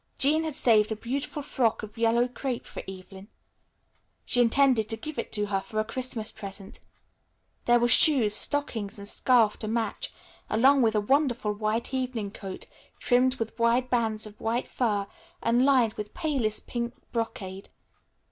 Jean 0.17 0.43
had 0.43 0.55
saved 0.55 0.91
a 0.91 0.95
beautiful 0.95 1.43
frock 1.43 1.83
of 1.83 1.95
yellow 1.95 2.27
crêpe 2.27 2.65
for 2.65 2.81
Evelyn. 2.87 3.27
She 4.25 4.41
intended 4.41 4.89
to 4.89 4.97
give 4.97 5.19
it 5.19 5.31
to 5.33 5.45
her 5.45 5.61
for 5.61 5.79
a 5.79 5.83
Christmas 5.85 6.31
present. 6.31 6.79
There 7.65 7.79
were 7.79 7.87
shoes, 7.87 8.33
stockings 8.35 8.97
and 8.97 9.07
scarf 9.07 9.59
to 9.59 9.67
match, 9.67 10.11
along 10.49 10.81
with 10.81 10.95
a 10.95 11.01
wonderful 11.01 11.51
white 11.53 11.93
evening 11.93 12.31
coat, 12.31 12.65
trimmed 12.97 13.35
with 13.35 13.59
wide 13.59 13.91
bands 13.91 14.25
of 14.25 14.41
white 14.41 14.67
fur 14.67 15.05
and 15.43 15.63
lined 15.65 15.93
with 15.93 16.15
palest 16.15 16.65
pink 16.65 16.95
brocade. 17.11 17.69